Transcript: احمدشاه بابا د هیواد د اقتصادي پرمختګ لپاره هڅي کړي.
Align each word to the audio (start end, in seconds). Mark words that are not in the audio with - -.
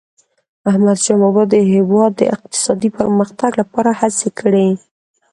احمدشاه 0.69 1.17
بابا 1.21 1.43
د 1.51 1.55
هیواد 1.73 2.11
د 2.17 2.21
اقتصادي 2.35 2.89
پرمختګ 2.99 3.51
لپاره 3.61 3.91
هڅي 3.99 4.29
کړي. 4.39 4.69